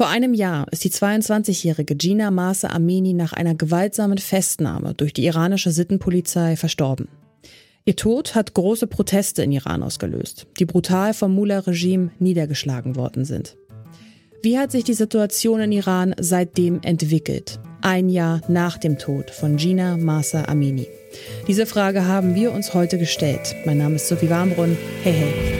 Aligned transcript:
Vor 0.00 0.08
einem 0.08 0.32
Jahr 0.32 0.66
ist 0.70 0.82
die 0.84 0.90
22-jährige 0.90 1.94
Gina 1.94 2.30
Masa 2.30 2.68
Amini 2.68 3.12
nach 3.12 3.34
einer 3.34 3.54
gewaltsamen 3.54 4.16
Festnahme 4.16 4.94
durch 4.94 5.12
die 5.12 5.26
iranische 5.26 5.72
Sittenpolizei 5.72 6.56
verstorben. 6.56 7.08
Ihr 7.84 7.96
Tod 7.96 8.34
hat 8.34 8.54
große 8.54 8.86
Proteste 8.86 9.42
in 9.42 9.52
Iran 9.52 9.82
ausgelöst, 9.82 10.46
die 10.58 10.64
brutal 10.64 11.12
vom 11.12 11.34
Mullah-Regime 11.34 12.12
niedergeschlagen 12.18 12.96
worden 12.96 13.26
sind. 13.26 13.58
Wie 14.42 14.58
hat 14.58 14.72
sich 14.72 14.84
die 14.84 14.94
Situation 14.94 15.60
in 15.60 15.72
Iran 15.72 16.14
seitdem 16.18 16.80
entwickelt? 16.80 17.60
Ein 17.82 18.08
Jahr 18.08 18.40
nach 18.48 18.78
dem 18.78 18.96
Tod 18.96 19.30
von 19.30 19.58
Gina 19.58 19.98
Masa 19.98 20.46
Amini. 20.46 20.86
Diese 21.46 21.66
Frage 21.66 22.06
haben 22.06 22.34
wir 22.34 22.52
uns 22.52 22.72
heute 22.72 22.96
gestellt. 22.96 23.54
Mein 23.66 23.76
Name 23.76 23.96
ist 23.96 24.08
Sophie 24.08 24.30
Warmbrunn. 24.30 24.78
Hey, 25.02 25.12
hey. 25.12 25.59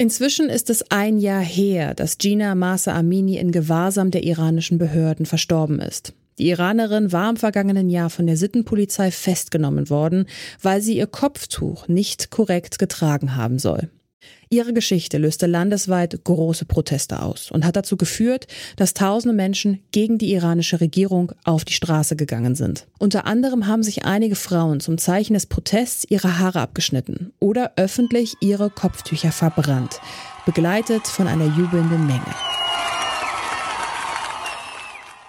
Inzwischen 0.00 0.48
ist 0.48 0.70
es 0.70 0.92
ein 0.92 1.18
Jahr 1.18 1.42
her, 1.42 1.92
dass 1.92 2.18
Gina 2.18 2.54
Masa 2.54 2.94
Amini 2.94 3.36
in 3.36 3.50
Gewahrsam 3.50 4.12
der 4.12 4.22
iranischen 4.22 4.78
Behörden 4.78 5.26
verstorben 5.26 5.80
ist. 5.80 6.12
Die 6.38 6.50
Iranerin 6.50 7.10
war 7.10 7.28
im 7.30 7.36
vergangenen 7.36 7.90
Jahr 7.90 8.08
von 8.08 8.28
der 8.28 8.36
Sittenpolizei 8.36 9.10
festgenommen 9.10 9.90
worden, 9.90 10.26
weil 10.62 10.82
sie 10.82 10.96
ihr 10.96 11.08
Kopftuch 11.08 11.88
nicht 11.88 12.30
korrekt 12.30 12.78
getragen 12.78 13.34
haben 13.34 13.58
soll. 13.58 13.90
Ihre 14.50 14.72
Geschichte 14.72 15.18
löste 15.18 15.46
landesweit 15.46 16.24
große 16.24 16.64
Proteste 16.64 17.22
aus 17.22 17.50
und 17.50 17.66
hat 17.66 17.76
dazu 17.76 17.96
geführt, 17.96 18.46
dass 18.76 18.94
tausende 18.94 19.34
Menschen 19.34 19.80
gegen 19.92 20.16
die 20.16 20.32
iranische 20.32 20.80
Regierung 20.80 21.32
auf 21.44 21.64
die 21.64 21.74
Straße 21.74 22.16
gegangen 22.16 22.54
sind. 22.54 22.86
Unter 22.98 23.26
anderem 23.26 23.66
haben 23.66 23.82
sich 23.82 24.04
einige 24.06 24.36
Frauen 24.36 24.80
zum 24.80 24.96
Zeichen 24.96 25.34
des 25.34 25.46
Protests 25.46 26.06
ihre 26.08 26.38
Haare 26.38 26.60
abgeschnitten 26.60 27.32
oder 27.40 27.72
öffentlich 27.76 28.34
ihre 28.40 28.70
Kopftücher 28.70 29.32
verbrannt, 29.32 30.00
begleitet 30.46 31.06
von 31.06 31.26
einer 31.26 31.46
jubelnden 31.46 32.06
Menge. 32.06 32.34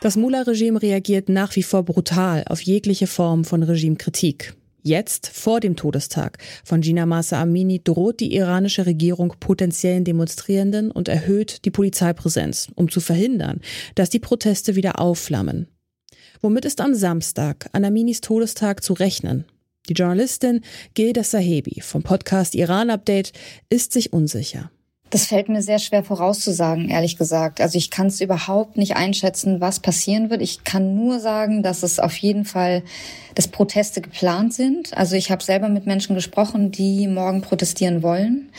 Das 0.02 0.16
Mullah-Regime 0.16 0.82
reagiert 0.82 1.28
nach 1.28 1.58
wie 1.58 1.64
vor 1.64 1.84
brutal 1.84 2.46
auf 2.48 2.62
jegliche 2.62 3.06
Form 3.06 3.44
von 3.44 3.64
Regimekritik. 3.64 4.56
Jetzt, 4.82 5.28
vor 5.28 5.60
dem 5.60 5.76
Todestag 5.76 6.38
von 6.64 6.82
Gina 6.82 7.06
Masa 7.06 7.42
Amini, 7.42 7.84
droht 7.84 8.22
die 8.22 8.34
iranische 8.36 8.86
Regierung 8.86 9.36
potenziellen 9.40 10.06
Demonstrierenden 10.06 10.92
und 10.92 11.10
erhöht 11.10 11.66
die 11.66 11.72
Polizeipräsenz, 11.72 12.70
um 12.76 12.90
zu 12.90 13.02
verhindern, 13.02 13.60
dass 13.96 14.10
die 14.10 14.20
Proteste 14.20 14.76
wieder 14.76 15.00
aufflammen. 15.00 15.68
Womit 16.42 16.64
ist 16.64 16.80
am 16.80 16.94
Samstag, 16.94 17.70
an 17.74 17.84
Aminis 17.84 18.22
Todestag, 18.22 18.82
zu 18.82 18.94
rechnen? 18.94 19.46
Die 19.90 19.94
Journalistin 19.94 20.62
Gilda 20.94 21.24
Sahebi 21.24 21.82
vom 21.82 22.04
Podcast 22.04 22.56
Iran 22.56 22.90
Update 22.90 23.34
ist 23.70 23.92
sich 23.92 24.14
unsicher. 24.14 24.72
Das 25.10 25.26
fällt 25.26 25.50
mir 25.50 25.64
sehr 25.64 25.80
schwer 25.80 26.04
vorauszusagen, 26.04 26.90
ehrlich 26.90 27.18
gesagt. 27.18 27.62
Also 27.62 27.78
ich 27.78 27.90
kann 27.90 28.08
es 28.08 28.22
überhaupt 28.22 28.78
nicht 28.78 28.96
einschätzen, 28.96 29.60
was 29.60 29.80
passieren 29.80 30.30
wird. 30.30 30.42
Ich 30.42 30.64
kann 30.64 30.96
nur 30.96 31.20
sagen, 31.20 31.64
dass 31.64 31.82
es 31.82 32.00
auf 32.00 32.16
jeden 32.18 32.46
Fall, 32.46 32.84
dass 33.34 33.48
Proteste 33.48 34.02
geplant 34.02 34.54
sind. 34.54 34.96
Also 34.96 35.16
ich 35.16 35.32
habe 35.32 35.44
selber 35.44 35.68
mit 35.68 35.88
Menschen 35.88 36.16
gesprochen, 36.16 36.72
die 36.72 37.08
morgen 37.08 37.42
protestieren 37.42 38.04
wollen. 38.04 38.50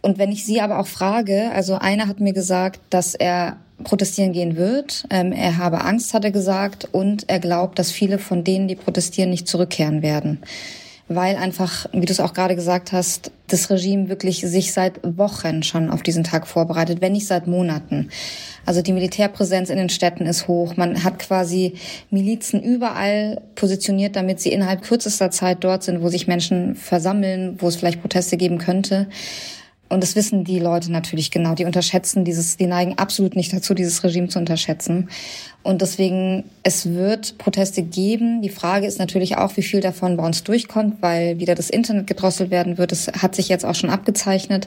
Und 0.00 0.18
wenn 0.18 0.32
ich 0.32 0.46
sie 0.46 0.60
aber 0.60 0.78
auch 0.78 0.86
frage, 0.86 1.50
also 1.52 1.74
einer 1.74 2.08
hat 2.08 2.20
mir 2.20 2.32
gesagt, 2.32 2.80
dass 2.88 3.14
er 3.14 3.58
protestieren 3.84 4.32
gehen 4.32 4.56
wird. 4.56 5.04
Ähm, 5.10 5.32
er 5.32 5.58
habe 5.58 5.82
Angst, 5.82 6.14
hat 6.14 6.24
er 6.24 6.30
gesagt, 6.30 6.88
und 6.92 7.28
er 7.28 7.40
glaubt, 7.40 7.78
dass 7.78 7.90
viele 7.90 8.18
von 8.18 8.42
denen, 8.42 8.68
die 8.68 8.76
protestieren, 8.76 9.28
nicht 9.28 9.46
zurückkehren 9.46 10.00
werden 10.00 10.40
weil 11.08 11.36
einfach, 11.36 11.86
wie 11.92 12.04
du 12.04 12.12
es 12.12 12.20
auch 12.20 12.34
gerade 12.34 12.56
gesagt 12.56 12.92
hast, 12.92 13.30
das 13.46 13.70
Regime 13.70 14.08
wirklich 14.08 14.40
sich 14.40 14.72
seit 14.72 15.00
Wochen 15.16 15.62
schon 15.62 15.90
auf 15.90 16.02
diesen 16.02 16.24
Tag 16.24 16.48
vorbereitet, 16.48 17.00
wenn 17.00 17.12
nicht 17.12 17.28
seit 17.28 17.46
Monaten. 17.46 18.10
Also 18.64 18.82
die 18.82 18.92
Militärpräsenz 18.92 19.70
in 19.70 19.76
den 19.76 19.88
Städten 19.88 20.26
ist 20.26 20.48
hoch. 20.48 20.76
Man 20.76 21.04
hat 21.04 21.20
quasi 21.20 21.74
Milizen 22.10 22.60
überall 22.60 23.40
positioniert, 23.54 24.16
damit 24.16 24.40
sie 24.40 24.50
innerhalb 24.50 24.82
kürzester 24.82 25.30
Zeit 25.30 25.58
dort 25.62 25.84
sind, 25.84 26.02
wo 26.02 26.08
sich 26.08 26.26
Menschen 26.26 26.74
versammeln, 26.74 27.56
wo 27.60 27.68
es 27.68 27.76
vielleicht 27.76 28.00
Proteste 28.00 28.36
geben 28.36 28.58
könnte. 28.58 29.06
Und 29.88 30.02
das 30.02 30.16
wissen 30.16 30.42
die 30.42 30.58
Leute 30.58 30.90
natürlich 30.90 31.30
genau. 31.30 31.54
Die 31.54 31.64
unterschätzen 31.64 32.24
dieses, 32.24 32.56
die 32.56 32.66
neigen 32.66 32.98
absolut 32.98 33.36
nicht 33.36 33.52
dazu, 33.52 33.72
dieses 33.72 34.02
Regime 34.02 34.28
zu 34.28 34.38
unterschätzen. 34.38 35.08
Und 35.62 35.80
deswegen, 35.80 36.44
es 36.62 36.92
wird 36.92 37.38
Proteste 37.38 37.82
geben. 37.82 38.42
Die 38.42 38.48
Frage 38.48 38.86
ist 38.86 38.98
natürlich 38.98 39.36
auch, 39.36 39.56
wie 39.56 39.62
viel 39.62 39.80
davon 39.80 40.16
bei 40.16 40.26
uns 40.26 40.42
durchkommt, 40.42 41.02
weil 41.02 41.38
wieder 41.38 41.54
das 41.54 41.70
Internet 41.70 42.06
gedrosselt 42.08 42.50
werden 42.50 42.78
wird. 42.78 42.90
Das 42.90 43.06
hat 43.08 43.36
sich 43.36 43.48
jetzt 43.48 43.64
auch 43.64 43.74
schon 43.74 43.90
abgezeichnet. 43.90 44.66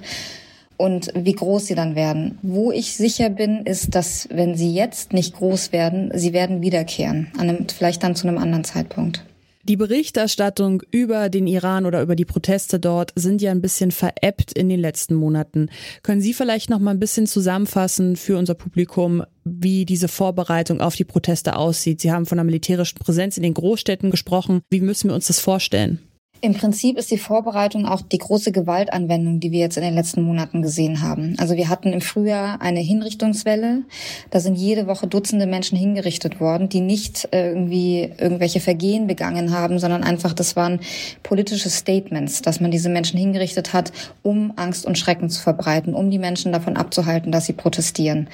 Und 0.77 1.11
wie 1.13 1.33
groß 1.33 1.65
sie 1.65 1.75
dann 1.75 1.95
werden. 1.95 2.37
Wo 2.41 2.71
ich 2.71 2.95
sicher 2.95 3.29
bin, 3.29 3.65
ist, 3.65 3.95
dass 3.95 4.29
wenn 4.31 4.55
sie 4.55 4.73
jetzt 4.73 5.11
nicht 5.11 5.35
groß 5.35 5.73
werden, 5.73 6.09
sie 6.13 6.31
werden 6.31 6.61
wiederkehren. 6.61 7.27
An 7.37 7.49
einem, 7.49 7.67
vielleicht 7.67 8.01
dann 8.03 8.15
zu 8.15 8.25
einem 8.25 8.37
anderen 8.37 8.63
Zeitpunkt. 8.63 9.25
Die 9.69 9.77
Berichterstattung 9.77 10.81
über 10.89 11.29
den 11.29 11.45
Iran 11.45 11.85
oder 11.85 12.01
über 12.01 12.15
die 12.15 12.25
Proteste 12.25 12.79
dort 12.79 13.13
sind 13.15 13.39
ja 13.39 13.51
ein 13.51 13.61
bisschen 13.61 13.91
veräppt 13.91 14.51
in 14.53 14.67
den 14.67 14.79
letzten 14.79 15.13
Monaten. 15.13 15.69
Können 16.01 16.21
Sie 16.21 16.33
vielleicht 16.33 16.71
noch 16.71 16.79
mal 16.79 16.89
ein 16.89 16.99
bisschen 16.99 17.27
zusammenfassen 17.27 18.15
für 18.15 18.39
unser 18.39 18.55
Publikum, 18.55 19.23
wie 19.43 19.85
diese 19.85 20.07
Vorbereitung 20.07 20.81
auf 20.81 20.95
die 20.95 21.03
Proteste 21.03 21.55
aussieht? 21.55 22.01
Sie 22.01 22.11
haben 22.11 22.25
von 22.25 22.39
einer 22.39 22.47
militärischen 22.47 22.97
Präsenz 22.97 23.37
in 23.37 23.43
den 23.43 23.53
Großstädten 23.53 24.09
gesprochen. 24.09 24.61
Wie 24.71 24.81
müssen 24.81 25.11
wir 25.11 25.13
uns 25.13 25.27
das 25.27 25.39
vorstellen? 25.39 25.99
Im 26.41 26.53
Prinzip 26.53 26.97
ist 26.97 27.11
die 27.11 27.17
Vorbereitung 27.17 27.85
auch 27.85 28.01
die 28.01 28.17
große 28.17 28.53
Gewaltanwendung, 28.53 29.41
die 29.41 29.51
wir 29.51 29.59
jetzt 29.59 29.75
in 29.75 29.83
den 29.83 29.93
letzten 29.93 30.21
Monaten 30.21 30.61
gesehen 30.61 31.01
haben. 31.01 31.35
Also 31.37 31.57
wir 31.57 31.67
hatten 31.67 31.91
im 31.91 31.99
Frühjahr 31.99 32.61
eine 32.61 32.79
Hinrichtungswelle. 32.79 33.81
Da 34.29 34.39
sind 34.39 34.55
jede 34.55 34.87
Woche 34.87 35.07
Dutzende 35.07 35.47
Menschen 35.47 35.77
hingerichtet 35.77 36.39
worden, 36.39 36.69
die 36.69 36.79
nicht 36.79 37.27
irgendwie 37.33 38.09
irgendwelche 38.17 38.61
Vergehen 38.61 39.07
begangen 39.07 39.51
haben, 39.51 39.79
sondern 39.79 40.01
einfach, 40.03 40.31
das 40.31 40.55
waren 40.55 40.79
politische 41.23 41.69
Statements, 41.69 42.41
dass 42.41 42.61
man 42.61 42.71
diese 42.71 42.87
Menschen 42.87 43.19
hingerichtet 43.19 43.73
hat, 43.73 43.91
um 44.23 44.53
Angst 44.55 44.85
und 44.85 44.97
Schrecken 44.97 45.29
zu 45.29 45.41
verbreiten, 45.41 45.93
um 45.93 46.09
die 46.09 46.19
Menschen 46.19 46.53
davon 46.53 46.77
abzuhalten, 46.77 47.33
dass 47.33 47.47
sie 47.47 47.53
protestieren. 47.53 48.29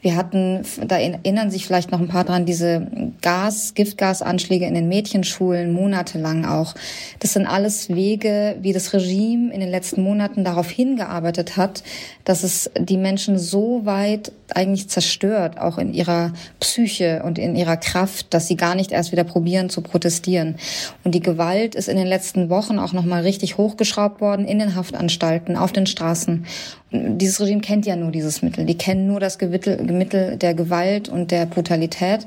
Wir 0.00 0.16
hatten, 0.16 0.62
da 0.86 0.96
erinnern 0.96 1.50
sich 1.50 1.66
vielleicht 1.66 1.92
noch 1.92 2.00
ein 2.00 2.08
paar 2.08 2.24
dran, 2.24 2.46
diese 2.46 2.86
Gas, 3.20 3.74
Giftgasanschläge 3.74 4.64
in 4.64 4.72
den 4.72 4.88
Mädchenschulen 4.88 5.74
monatelang 5.74 6.46
auch. 6.46 6.74
Das 7.18 7.34
sind 7.34 7.49
alles 7.50 7.88
Wege, 7.88 8.56
wie 8.60 8.72
das 8.72 8.92
Regime 8.92 9.52
in 9.52 9.60
den 9.60 9.70
letzten 9.70 10.02
Monaten 10.02 10.44
darauf 10.44 10.70
hingearbeitet 10.70 11.56
hat, 11.56 11.82
dass 12.24 12.42
es 12.42 12.70
die 12.78 12.96
Menschen 12.96 13.38
so 13.38 13.84
weit 13.84 14.32
eigentlich 14.54 14.88
zerstört, 14.88 15.58
auch 15.58 15.78
in 15.78 15.92
ihrer 15.92 16.32
Psyche 16.58 17.22
und 17.24 17.38
in 17.38 17.56
ihrer 17.56 17.76
Kraft, 17.76 18.32
dass 18.32 18.48
sie 18.48 18.56
gar 18.56 18.74
nicht 18.74 18.92
erst 18.92 19.12
wieder 19.12 19.24
probieren 19.24 19.70
zu 19.70 19.80
protestieren. 19.80 20.56
Und 21.04 21.14
die 21.14 21.20
Gewalt 21.20 21.74
ist 21.74 21.88
in 21.88 21.96
den 21.96 22.06
letzten 22.06 22.50
Wochen 22.50 22.78
auch 22.78 22.92
nochmal 22.92 23.22
richtig 23.22 23.58
hochgeschraubt 23.58 24.20
worden 24.20 24.46
in 24.46 24.58
den 24.58 24.74
Haftanstalten, 24.74 25.56
auf 25.56 25.72
den 25.72 25.86
Straßen. 25.86 26.46
Dieses 26.92 27.40
Regime 27.40 27.60
kennt 27.60 27.86
ja 27.86 27.96
nur 27.96 28.10
dieses 28.10 28.42
Mittel. 28.42 28.64
Die 28.64 28.76
kennen 28.76 29.06
nur 29.06 29.20
das 29.20 29.38
Mittel 29.40 30.36
der 30.36 30.54
Gewalt 30.54 31.08
und 31.08 31.30
der 31.30 31.46
Brutalität. 31.46 32.26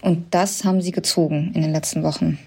Und 0.00 0.26
das 0.34 0.64
haben 0.64 0.80
sie 0.80 0.92
gezogen 0.92 1.52
in 1.54 1.62
den 1.62 1.72
letzten 1.72 2.02
Wochen. 2.02 2.38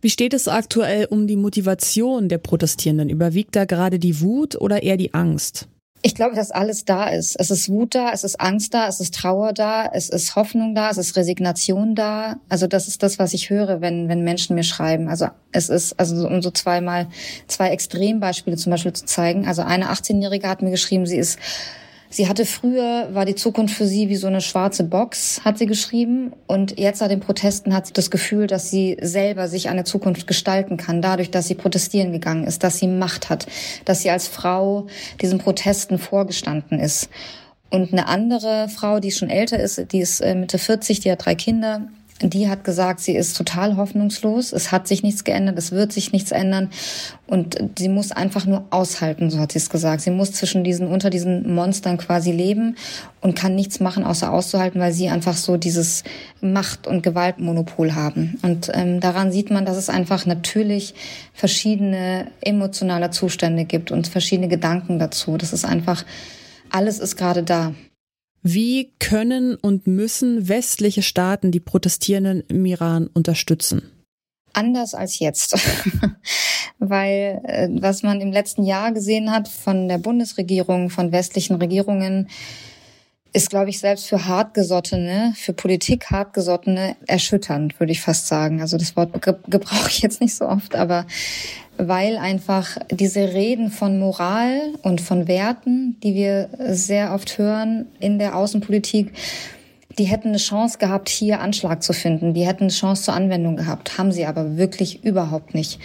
Wie 0.00 0.10
steht 0.10 0.32
es 0.32 0.48
aktuell 0.48 1.06
um 1.06 1.26
die 1.26 1.36
Motivation 1.36 2.28
der 2.28 2.38
Protestierenden? 2.38 3.10
Überwiegt 3.10 3.54
da 3.54 3.66
gerade 3.66 3.98
die 3.98 4.20
Wut 4.20 4.58
oder 4.60 4.82
eher 4.82 4.96
die 4.96 5.12
Angst? 5.12 5.68
Ich 6.02 6.14
glaube, 6.14 6.34
dass 6.34 6.50
alles 6.50 6.86
da 6.86 7.08
ist. 7.08 7.36
Es 7.38 7.50
ist 7.50 7.68
Wut 7.68 7.94
da, 7.94 8.10
es 8.12 8.24
ist 8.24 8.40
Angst 8.40 8.72
da, 8.72 8.88
es 8.88 9.00
ist 9.00 9.14
Trauer 9.14 9.52
da, 9.52 9.84
es 9.92 10.08
ist 10.08 10.34
Hoffnung 10.34 10.74
da, 10.74 10.88
es 10.88 10.96
ist 10.96 11.14
Resignation 11.14 11.94
da. 11.94 12.36
Also 12.48 12.66
das 12.66 12.88
ist 12.88 13.02
das, 13.02 13.18
was 13.18 13.34
ich 13.34 13.50
höre, 13.50 13.82
wenn, 13.82 14.08
wenn 14.08 14.24
Menschen 14.24 14.56
mir 14.56 14.62
schreiben. 14.62 15.08
Also 15.08 15.26
es 15.52 15.68
ist, 15.68 16.00
also 16.00 16.26
um 16.26 16.40
so 16.40 16.50
zweimal, 16.50 17.08
zwei 17.48 17.68
Extrembeispiele 17.68 18.56
zum 18.56 18.70
Beispiel 18.70 18.94
zu 18.94 19.04
zeigen. 19.04 19.46
Also 19.46 19.60
eine 19.60 19.90
18-Jährige 19.90 20.48
hat 20.48 20.62
mir 20.62 20.70
geschrieben, 20.70 21.04
sie 21.04 21.18
ist 21.18 21.38
Sie 22.12 22.28
hatte 22.28 22.44
früher, 22.44 23.08
war 23.12 23.24
die 23.24 23.36
Zukunft 23.36 23.76
für 23.76 23.86
sie 23.86 24.08
wie 24.08 24.16
so 24.16 24.26
eine 24.26 24.40
schwarze 24.40 24.82
Box, 24.82 25.42
hat 25.44 25.58
sie 25.58 25.66
geschrieben. 25.66 26.32
Und 26.48 26.76
jetzt 26.76 27.00
nach 27.00 27.08
den 27.08 27.20
Protesten 27.20 27.72
hat 27.72 27.86
sie 27.86 27.92
das 27.92 28.10
Gefühl, 28.10 28.48
dass 28.48 28.68
sie 28.68 28.96
selber 29.00 29.46
sich 29.46 29.68
eine 29.68 29.84
Zukunft 29.84 30.26
gestalten 30.26 30.76
kann, 30.76 31.02
dadurch, 31.02 31.30
dass 31.30 31.46
sie 31.46 31.54
protestieren 31.54 32.10
gegangen 32.10 32.44
ist, 32.44 32.64
dass 32.64 32.78
sie 32.78 32.88
Macht 32.88 33.30
hat, 33.30 33.46
dass 33.84 34.02
sie 34.02 34.10
als 34.10 34.26
Frau 34.26 34.88
diesen 35.22 35.38
Protesten 35.38 35.98
vorgestanden 35.98 36.80
ist. 36.80 37.08
Und 37.70 37.92
eine 37.92 38.08
andere 38.08 38.68
Frau, 38.68 38.98
die 38.98 39.12
schon 39.12 39.30
älter 39.30 39.60
ist, 39.60 39.92
die 39.92 40.00
ist 40.00 40.20
äh, 40.20 40.34
Mitte 40.34 40.58
40, 40.58 40.98
die 40.98 41.12
hat 41.12 41.24
drei 41.24 41.36
Kinder, 41.36 41.88
die 42.22 42.48
hat 42.48 42.64
gesagt, 42.64 43.00
sie 43.00 43.16
ist 43.16 43.36
total 43.36 43.76
hoffnungslos. 43.76 44.52
Es 44.52 44.72
hat 44.72 44.86
sich 44.86 45.02
nichts 45.02 45.24
geändert, 45.24 45.58
es 45.58 45.72
wird 45.72 45.92
sich 45.92 46.12
nichts 46.12 46.32
ändern. 46.32 46.70
Und 47.26 47.56
sie 47.78 47.88
muss 47.88 48.12
einfach 48.12 48.44
nur 48.44 48.64
aushalten, 48.70 49.30
so 49.30 49.38
hat 49.38 49.52
sie 49.52 49.58
es 49.58 49.70
gesagt. 49.70 50.02
Sie 50.02 50.10
muss 50.10 50.32
zwischen 50.32 50.64
diesen, 50.64 50.88
unter 50.88 51.10
diesen 51.10 51.54
Monstern 51.54 51.96
quasi 51.96 52.32
leben 52.32 52.76
und 53.20 53.36
kann 53.36 53.54
nichts 53.54 53.80
machen, 53.80 54.04
außer 54.04 54.32
auszuhalten, 54.32 54.80
weil 54.80 54.92
sie 54.92 55.08
einfach 55.08 55.36
so 55.36 55.56
dieses 55.56 56.04
Macht- 56.40 56.86
und 56.86 57.02
Gewaltmonopol 57.02 57.94
haben. 57.94 58.38
Und 58.42 58.70
ähm, 58.74 59.00
daran 59.00 59.32
sieht 59.32 59.50
man, 59.50 59.64
dass 59.64 59.76
es 59.76 59.88
einfach 59.88 60.26
natürlich 60.26 60.94
verschiedene 61.32 62.26
emotionale 62.40 63.10
Zustände 63.10 63.64
gibt 63.64 63.92
und 63.92 64.08
verschiedene 64.08 64.48
Gedanken 64.48 64.98
dazu. 64.98 65.36
Das 65.36 65.52
ist 65.52 65.64
einfach, 65.64 66.04
alles 66.70 66.98
ist 66.98 67.16
gerade 67.16 67.42
da. 67.42 67.72
Wie 68.42 68.92
können 68.98 69.56
und 69.56 69.86
müssen 69.86 70.48
westliche 70.48 71.02
Staaten 71.02 71.50
die 71.50 71.60
Protestierenden 71.60 72.42
im 72.48 72.64
Iran 72.64 73.06
unterstützen? 73.06 73.82
Anders 74.52 74.94
als 74.94 75.18
jetzt. 75.18 75.54
Weil 76.78 77.40
äh, 77.44 77.68
was 77.70 78.02
man 78.02 78.20
im 78.20 78.32
letzten 78.32 78.64
Jahr 78.64 78.92
gesehen 78.92 79.30
hat 79.30 79.48
von 79.48 79.88
der 79.88 79.98
Bundesregierung, 79.98 80.90
von 80.90 81.12
westlichen 81.12 81.56
Regierungen, 81.56 82.28
ist, 83.32 83.50
glaube 83.50 83.70
ich, 83.70 83.78
selbst 83.78 84.08
für 84.08 84.26
hartgesottene, 84.26 85.32
für 85.36 85.52
Politik 85.52 86.10
hartgesottene 86.10 86.96
erschütternd, 87.06 87.78
würde 87.78 87.92
ich 87.92 88.00
fast 88.00 88.26
sagen. 88.26 88.60
Also 88.60 88.76
das 88.76 88.96
Wort 88.96 89.12
gebrauche 89.22 89.88
ich 89.88 90.00
jetzt 90.00 90.20
nicht 90.20 90.34
so 90.34 90.46
oft, 90.48 90.74
aber 90.74 91.06
weil 91.76 92.18
einfach 92.18 92.76
diese 92.90 93.32
Reden 93.32 93.70
von 93.70 93.98
Moral 93.98 94.74
und 94.82 95.00
von 95.00 95.28
Werten, 95.28 95.96
die 96.02 96.14
wir 96.14 96.50
sehr 96.58 97.14
oft 97.14 97.38
hören 97.38 97.86
in 98.00 98.18
der 98.18 98.36
Außenpolitik, 98.36 99.12
die 99.98 100.04
hätten 100.04 100.28
eine 100.28 100.38
Chance 100.38 100.78
gehabt, 100.78 101.08
hier 101.08 101.40
Anschlag 101.40 101.82
zu 101.82 101.92
finden. 101.92 102.34
Die 102.34 102.46
hätten 102.46 102.64
eine 102.64 102.72
Chance 102.72 103.04
zur 103.04 103.14
Anwendung 103.14 103.56
gehabt, 103.56 103.98
haben 103.98 104.12
sie 104.12 104.26
aber 104.26 104.56
wirklich 104.56 105.04
überhaupt 105.04 105.54
nicht. 105.54 105.78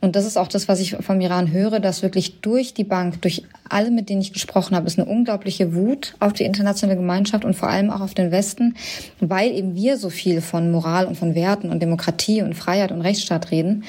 Und 0.00 0.14
das 0.14 0.26
ist 0.26 0.36
auch 0.36 0.48
das, 0.48 0.68
was 0.68 0.80
ich 0.80 0.96
vom 0.96 1.20
Iran 1.20 1.50
höre, 1.50 1.80
dass 1.80 2.02
wirklich 2.02 2.40
durch 2.40 2.74
die 2.74 2.84
Bank, 2.84 3.22
durch 3.22 3.44
alle, 3.68 3.90
mit 3.90 4.08
denen 4.08 4.20
ich 4.20 4.32
gesprochen 4.32 4.76
habe, 4.76 4.86
ist 4.86 4.98
eine 4.98 5.08
unglaubliche 5.08 5.74
Wut 5.74 6.14
auf 6.20 6.32
die 6.32 6.44
internationale 6.44 6.98
Gemeinschaft 6.98 7.44
und 7.44 7.54
vor 7.54 7.68
allem 7.68 7.90
auch 7.90 8.00
auf 8.00 8.14
den 8.14 8.30
Westen, 8.30 8.76
weil 9.20 9.52
eben 9.52 9.74
wir 9.74 9.96
so 9.96 10.10
viel 10.10 10.40
von 10.40 10.70
Moral 10.70 11.06
und 11.06 11.16
von 11.16 11.34
Werten 11.34 11.70
und 11.70 11.80
Demokratie 11.80 12.42
und 12.42 12.54
Freiheit 12.54 12.92
und 12.92 13.00
Rechtsstaat 13.00 13.50
reden 13.50 13.84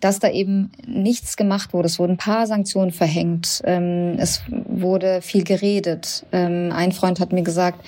dass 0.00 0.18
da 0.18 0.30
eben 0.30 0.72
nichts 0.86 1.36
gemacht 1.36 1.72
wurde. 1.72 1.86
Es 1.86 1.98
wurden 1.98 2.12
ein 2.12 2.16
paar 2.16 2.46
Sanktionen 2.46 2.90
verhängt. 2.90 3.62
Ähm, 3.64 4.16
es 4.18 4.42
wurde 4.48 5.20
viel 5.22 5.44
geredet. 5.44 6.24
Ähm, 6.32 6.72
ein 6.74 6.92
Freund 6.92 7.20
hat 7.20 7.32
mir 7.32 7.42
gesagt, 7.42 7.86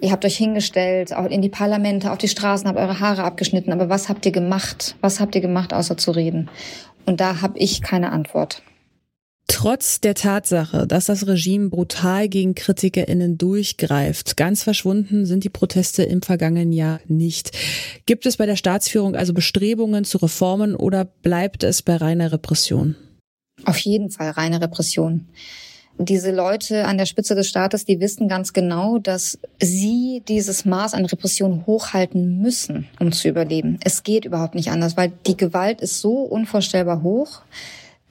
ihr 0.00 0.12
habt 0.12 0.24
euch 0.24 0.36
hingestellt, 0.36 1.14
auch 1.14 1.26
in 1.26 1.42
die 1.42 1.48
Parlamente, 1.48 2.12
auf 2.12 2.18
die 2.18 2.28
Straßen, 2.28 2.68
habt 2.68 2.78
eure 2.78 3.00
Haare 3.00 3.24
abgeschnitten. 3.24 3.72
Aber 3.72 3.88
was 3.88 4.08
habt 4.08 4.26
ihr 4.26 4.32
gemacht? 4.32 4.96
Was 5.00 5.18
habt 5.18 5.34
ihr 5.34 5.40
gemacht, 5.40 5.72
außer 5.72 5.96
zu 5.96 6.10
reden? 6.10 6.48
Und 7.06 7.20
da 7.20 7.40
habe 7.40 7.58
ich 7.58 7.82
keine 7.82 8.12
Antwort. 8.12 8.62
Trotz 9.48 10.00
der 10.00 10.14
Tatsache, 10.14 10.88
dass 10.88 11.06
das 11.06 11.26
Regime 11.26 11.68
brutal 11.68 12.28
gegen 12.28 12.56
KritikerInnen 12.56 13.38
durchgreift, 13.38 14.36
ganz 14.36 14.64
verschwunden 14.64 15.24
sind 15.24 15.44
die 15.44 15.50
Proteste 15.50 16.02
im 16.02 16.20
vergangenen 16.20 16.72
Jahr 16.72 17.00
nicht. 17.06 17.56
Gibt 18.06 18.26
es 18.26 18.38
bei 18.38 18.46
der 18.46 18.56
Staatsführung 18.56 19.14
also 19.14 19.32
Bestrebungen 19.32 20.04
zu 20.04 20.18
Reformen 20.18 20.74
oder 20.74 21.04
bleibt 21.04 21.62
es 21.62 21.82
bei 21.82 21.96
reiner 21.96 22.32
Repression? 22.32 22.96
Auf 23.64 23.78
jeden 23.78 24.10
Fall 24.10 24.30
reine 24.30 24.60
Repression. 24.60 25.28
Diese 25.98 26.30
Leute 26.30 26.84
an 26.84 26.98
der 26.98 27.06
Spitze 27.06 27.34
des 27.34 27.48
Staates, 27.48 27.86
die 27.86 28.00
wissen 28.00 28.28
ganz 28.28 28.52
genau, 28.52 28.98
dass 28.98 29.38
sie 29.62 30.22
dieses 30.28 30.66
Maß 30.66 30.92
an 30.92 31.06
Repression 31.06 31.64
hochhalten 31.66 32.42
müssen, 32.42 32.86
um 33.00 33.12
zu 33.12 33.28
überleben. 33.28 33.78
Es 33.82 34.02
geht 34.02 34.26
überhaupt 34.26 34.56
nicht 34.56 34.70
anders, 34.70 34.96
weil 34.96 35.12
die 35.26 35.36
Gewalt 35.36 35.80
ist 35.80 36.00
so 36.00 36.18
unvorstellbar 36.18 37.02
hoch 37.02 37.42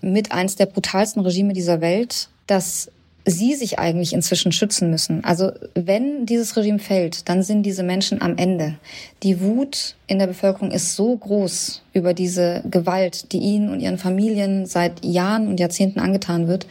mit 0.06 0.31
eins 0.31 0.56
der 0.56 0.68
brutalsten 0.68 1.22
Regime 1.22 1.54
dieser 1.54 1.81
Welt, 1.81 2.30
dass 2.48 2.92
sie 3.25 3.56
sich 3.56 3.80
eigentlich 3.80 4.13
inzwischen 4.13 4.52
schützen 4.52 4.92
müssen. 4.92 5.24
Also 5.24 5.52
wenn 5.74 6.28
dieses 6.28 6.56
Regime 6.56 6.78
fällt, 6.78 7.28
dann 7.28 7.42
sind 7.42 7.63
diese 7.63 7.81
Menschen 7.81 8.22
am 8.22 8.38
Ende. 8.38 8.75
Die 9.24 9.42
Wut 9.42 9.96
in 10.06 10.19
der 10.19 10.28
Bevölkerung 10.28 10.69
ist 10.69 10.96
so 10.96 11.18
groß 11.18 11.81
über 11.94 12.13
diese 12.13 12.62
Gewalt, 12.69 13.31
die 13.31 13.40
ihnen 13.40 13.69
und 13.69 13.80
ihren 13.80 13.98
Familien 13.98 14.68
seit 14.68 15.04
Jahren 15.04 15.48
und 15.48 15.60
Jahrzehnten 15.60 16.00
angetan 16.00 16.48
wird. 16.48 16.68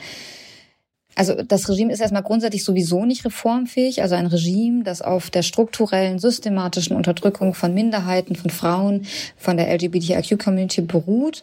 Also 1.16 1.34
das 1.42 1.68
Regime 1.68 1.92
ist 1.92 2.00
erstmal 2.00 2.22
grundsätzlich 2.22 2.64
sowieso 2.64 3.04
nicht 3.04 3.24
reformfähig. 3.24 4.02
Also 4.02 4.14
ein 4.14 4.26
Regime, 4.26 4.84
das 4.84 5.02
auf 5.02 5.30
der 5.30 5.42
strukturellen, 5.42 6.20
systematischen 6.20 6.96
Unterdrückung 6.96 7.54
von 7.54 7.74
Minderheiten, 7.74 8.36
von 8.36 8.50
Frauen, 8.50 9.06
von 9.36 9.56
der 9.56 9.72
LGBTIQ-Community 9.74 10.82
beruht, 10.82 11.42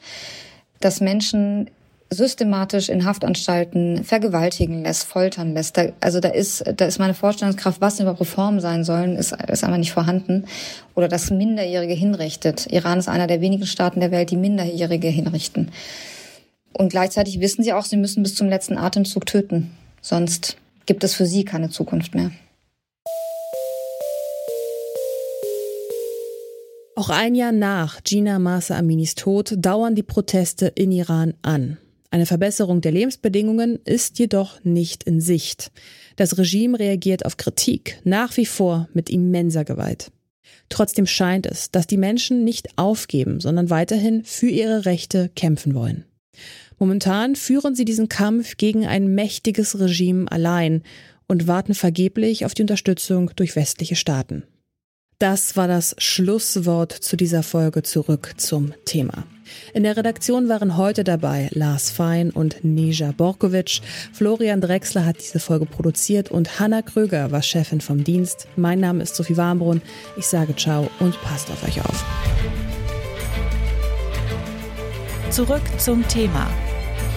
dass 0.80 1.02
Menschen 1.02 1.70
systematisch 2.14 2.90
in 2.90 3.06
Haftanstalten 3.06 4.04
vergewaltigen 4.04 4.84
lässt, 4.84 5.06
foltern 5.06 5.54
lässt. 5.54 5.78
Da, 5.78 5.88
also 6.02 6.20
da 6.20 6.30
ist, 6.30 6.64
da 6.76 6.86
ist 6.86 7.00
meine 7.00 7.14
Vorstellungskraft, 7.14 7.80
was 7.80 8.02
über 8.02 8.20
Reformen 8.20 8.60
sein 8.60 8.84
sollen, 8.84 9.16
ist, 9.16 9.32
ist 9.32 9.64
einfach 9.64 9.78
nicht 9.78 9.94
vorhanden. 9.94 10.46
Oder 10.94 11.08
das 11.08 11.32
Minderjährige 11.32 11.94
hinrichtet. 11.94 12.68
Iran 12.70 13.00
ist 13.00 13.08
einer 13.08 13.28
der 13.28 13.40
wenigen 13.40 13.66
Staaten 13.66 14.02
der 14.02 14.12
Welt, 14.12 14.30
die 14.30 14.38
Minderjährige 14.38 15.08
hinrichten. 15.08 15.72
Und 16.74 16.90
gleichzeitig 16.90 17.40
wissen 17.40 17.64
sie 17.64 17.74
auch, 17.74 17.86
sie 17.86 17.98
müssen 17.98 18.24
bis 18.24 18.36
zum 18.36 18.50
letzten 18.50 18.78
Atemzug 18.78 19.26
töten. 19.26 19.72
Sonst 20.02 20.58
gibt 20.86 21.06
es 21.06 21.16
für 21.16 21.26
sie 21.26 21.46
keine 21.46 21.70
Zukunft 21.70 22.14
mehr. 22.14 22.32
Auch 26.98 27.10
ein 27.10 27.36
Jahr 27.36 27.54
nach 27.54 28.04
Gina 28.04 28.38
Masa 28.38 28.78
Aminis 28.78 29.16
Tod 29.16 29.56
dauern 29.58 29.96
die 29.96 30.04
Proteste 30.04 30.68
in 30.68 30.92
Iran 30.92 31.34
an. 31.42 31.78
Eine 32.14 32.26
Verbesserung 32.26 32.82
der 32.82 32.92
Lebensbedingungen 32.92 33.80
ist 33.86 34.20
jedoch 34.20 34.62
nicht 34.66 35.06
in 35.06 35.22
Sicht. 35.22 35.72
Das 36.18 36.38
Regime 36.38 36.78
reagiert 36.78 37.26
auf 37.26 37.38
Kritik 37.38 38.02
nach 38.04 38.36
wie 38.36 38.46
vor 38.46 38.90
mit 38.94 39.10
immenser 39.10 39.64
Gewalt. 39.64 40.12
Trotzdem 40.68 41.08
scheint 41.08 41.46
es, 41.46 41.72
dass 41.72 41.88
die 41.88 41.98
Menschen 41.98 42.44
nicht 42.44 42.78
aufgeben, 42.78 43.40
sondern 43.40 43.70
weiterhin 43.70 44.26
für 44.26 44.50
ihre 44.50 44.86
Rechte 44.86 45.32
kämpfen 45.36 45.74
wollen. 45.74 46.04
Momentan 46.80 47.38
führen 47.38 47.76
sie 47.76 47.86
diesen 47.86 48.10
Kampf 48.10 48.58
gegen 48.58 48.86
ein 48.86 49.14
mächtiges 49.16 49.80
Regime 49.80 50.30
allein 50.30 50.84
und 51.28 51.48
warten 51.48 51.74
vergeblich 51.74 52.44
auf 52.44 52.54
die 52.54 52.64
Unterstützung 52.64 53.32
durch 53.38 53.56
westliche 53.56 53.96
Staaten. 53.96 54.44
Das 55.22 55.56
war 55.56 55.68
das 55.68 55.94
Schlusswort 56.00 56.92
zu 56.92 57.16
dieser 57.16 57.44
Folge 57.44 57.84
zurück 57.84 58.34
zum 58.38 58.74
Thema. 58.86 59.26
In 59.72 59.84
der 59.84 59.96
Redaktion 59.96 60.50
waren 60.50 60.78
heute 60.78 61.04
dabei 61.04 61.48
Lars 61.52 61.92
Fein 61.92 62.32
und 62.32 62.64
Neja 62.64 63.12
Borkovic. 63.12 63.82
Florian 64.14 64.62
Drexler 64.62 65.06
hat 65.06 65.20
diese 65.20 65.40
Folge 65.40 65.68
produziert 65.68 66.32
und 66.32 66.60
Hanna 66.60 66.82
Kröger 66.82 67.30
war 67.30 67.44
Chefin 67.44 67.82
vom 67.82 68.04
Dienst. 68.04 68.48
Mein 68.56 68.80
Name 68.80 69.04
ist 69.04 69.16
Sophie 69.16 69.38
Warmbrunn. 69.38 69.84
Ich 70.18 70.26
sage 70.26 70.56
ciao 70.56 70.90
und 71.00 71.22
passt 71.22 71.52
auf 71.52 71.64
euch 71.68 71.80
auf. 71.82 72.04
Zurück 75.30 75.62
zum 75.78 76.08
Thema 76.08 76.50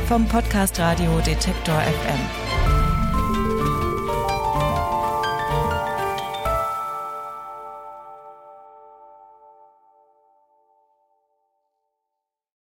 vom 0.08 0.28
Podcast 0.28 0.78
Radio 0.78 1.20
Detektor 1.20 1.80
FM. 1.80 2.43